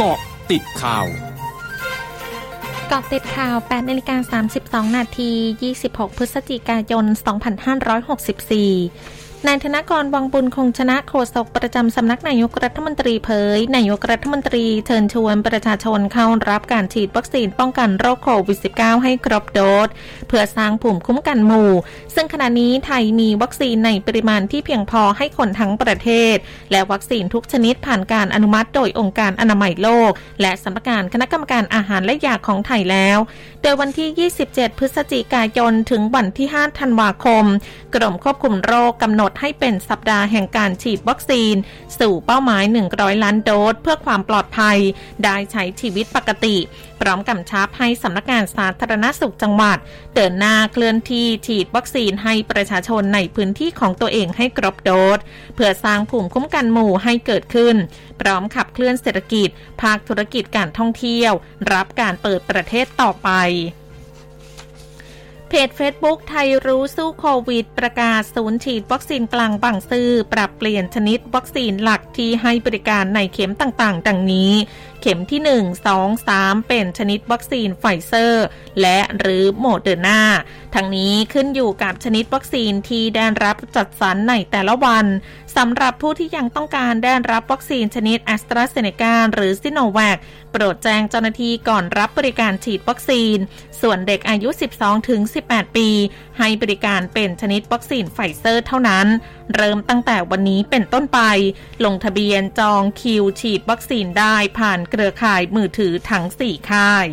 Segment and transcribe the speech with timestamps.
[0.00, 0.18] กาะ
[0.50, 1.06] ติดข่าว
[2.90, 4.40] กาะติดข่าว 8นาฬิกา
[4.86, 5.30] 32 นาที
[5.74, 7.04] 26 พฤศจิกายน
[7.64, 19.88] 2564 นายธนกรวังบุญคงชนะโฆษกประจำสำนักนายกรัฐมนตรีเผย นายกรัฐมนตรีเชิญชวนประชาชนเข้ารับการฉีดวัคซีนป้องกันโรคโควิด -19 ให้ครบโดส
[20.28, 21.72] เพื่อสร้างภูมิคุ้มกันหมู่
[22.14, 26.36] ซึ่งขณะนี้ไทยมีวัคซีนในปริมาณที่เพียงพอให้คนทั้งประเทศ
[26.72, 30.10] และวัคซีนทุกชนิดผ่านการอนุมัติโดยองค์การอนามัยโลก
[30.40, 33.18] และสำนักงานคณะกรรมการอาหารและยาของไทยแล้ว
[33.62, 37.44] โดยวันที่ 27 พฤศจิกายนถึงวันที่ 5 ธันวาคม
[37.94, 41.54] กรมควบคุมโรคกำหนดดให้เป็นสัปดาห์แห่งการฉีดวัคซีน
[41.98, 44.78] สู่เป้าหมาย 100 ล้านโดส เพื่อความปลอดภัย
[45.24, 46.56] ได้ใช้ชีวิตปกติ
[47.00, 49.78] พร้อมกำชับให้สำนักงานสาธารณสุขจังหวัด
[50.14, 55.18] เดินหน้าเคลื่อนที่ฉีดวัคซีนให้ประชาชนในพื้นที่ของตัวเองให้ครบโดส
[55.54, 57.76] เพื่อสร้างภูมิคุ้มกันหมู่ให้เกิดขึ้น
[58.20, 59.48] พร้อมขับเคลื่อนเศรษฐกิจ
[59.82, 61.32] ภาคธุรกิจการท่องเที่ยว
[61.72, 63.30] รับการเปิดประเทศต่อไป
[65.52, 74.52] เพจ Facebook ไทยรู้สู้โควิด ประกาศศูนย์ฉีดวัคซีนกลางบางซื่อปรับเปลี่ยนชนิดวัคซีนหลักที่ให้บริการในเข็มต่างๆ ดังนี้
[75.00, 75.48] เข็มที่ 1
[75.86, 78.44] 2 3 เป็นชนิดวัคซีนไฟเซอร์
[78.80, 80.22] และหรือโมเดอร์นา
[80.74, 85.06] ทั้งนี้ขึ้นอยู่กับชนิดวัคซีนที่ได้รับจัดสรรในแต่ละวัน
[85.56, 90.18] สำหรับผู้ที่ยังต้องการได้รับวัคซีนชนิดแอสตราเซเนกาหรือซิโนแวค
[90.52, 93.36] โปรดแจ้งเจ้าหน้าที่ก่อนรับบริการฉีดวัคซีน
[93.80, 94.48] ส่วนเด็กอายุ
[95.48, 95.88] 18 ปี
[96.38, 99.06] ให้บริการเป็นชนิดวัคซีนไฟเซอร์เท่านั้น
[99.54, 101.20] เริ่มตั้งแต่วันนี้เป็นต้นไป
[101.84, 107.06] ลงทะเบียนจองคิวฉีดวัคซีนได้ผ่านเครือข่ายมือถือทั้ง 4 ค่าย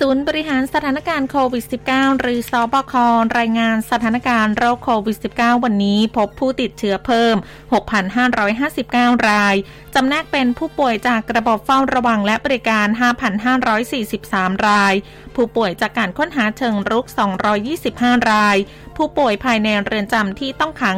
[0.00, 2.94] ศูนย์บริหารสถานการณ์โควิด -19 หรือสอบค
[3.38, 7.36] รายงานสถานการณ์โรคโควิด -19 วันนี้พบผู้ติดเชื้อเพิ่ม
[8.52, 9.54] 6,559 ราย
[9.94, 12.86] จำแนกเป็นผู้ป่วยจากระบบเฝ้าระวังและบริการ
[13.56, 14.94] 5,543 ราย
[15.34, 17.06] ผู้ป่วยจากการค้นหาเชิงรุก
[17.68, 18.56] 225 ราย
[18.96, 20.96] ผู้ป่วยภายในเรือนจำที่ต้องขัง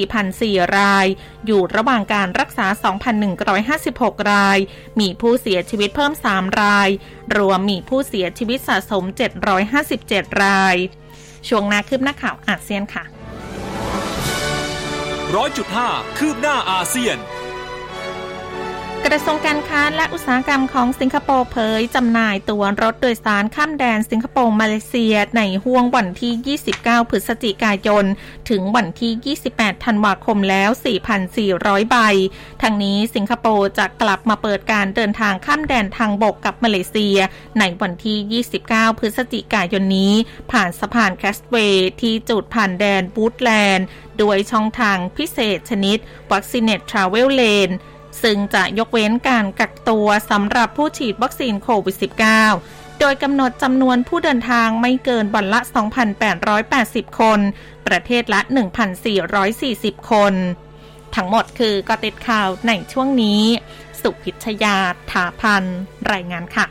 [0.00, 1.06] 1,404 ราย
[1.46, 2.66] อยู่ระหว่างการรักษา
[3.48, 4.58] 2,156 ราย
[5.00, 6.88] มีผู้เสียชีวิตเพิ่ม 3 ราย
[7.36, 9.04] รวมมีผู้เสียชีวิตสะสม
[9.72, 10.76] 757 ราย
[11.48, 13.04] ช่วงนาคืบหน้าข่าวอาเซียนค่ะ
[15.34, 15.88] ร้อยจุดห้า
[16.18, 17.16] คืบหน้าอาเซียน
[19.12, 28.04] กระทรวงการค้าและอุตสาหกรรมของสิงคโปร์เผยจำหน่ายตั๋วรถโดยสารข้ามแดนสิงคโปร์มาเลเซีย ในห่วงวันที่ 29 พฤศจิกายน
[28.50, 30.70] ถึงวันที่ 28 ธันวาคมแล้ว
[31.30, 31.96] 4,400 ใบ
[32.62, 37.18] ทั้งนี้สิงคโปร์จะกลับมาเปิดการเดินทางข้ามแดนทางบกกับมาเลเซีย
[37.58, 40.14] ในวันที่ 29 พฤศจิกายนนี้
[40.50, 43.86] ผ่านสะพาน Causeway ที่จุดผ่านแดน Woodlands
[44.22, 45.98] ด้วยช่องทางพิเศษชนิด
[46.32, 47.72] Vaccinated Travel Lane
[48.22, 51.96] ซึ่งจะยกเว้นการกักตัวสำหรับผู้ฉีดวัคซีนโควิด
[52.48, 55.60] -19 โดยกำหนดจำนวนผู้เดินทางไม่เกินวันละ
[56.40, 57.40] 2,880 คน
[57.86, 58.40] ประเทศละ
[59.24, 60.34] 1,440 คน
[61.16, 63.42] ทั้งหมดคือกติดข่าวในช่วงนี้
[64.00, 64.76] สุพิชยา
[65.10, 65.64] ถาพัน
[66.12, 66.66] รายงานค่ะ